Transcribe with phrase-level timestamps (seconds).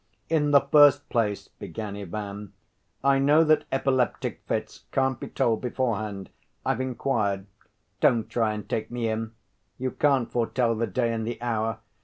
[0.29, 2.53] "In the first place," began Ivan,
[3.03, 6.31] "I know that epileptic fits can't be told beforehand.
[6.65, 7.45] I've inquired;
[7.99, 9.33] don't try and take me in.
[9.77, 11.81] You can't foretell the day and the hour.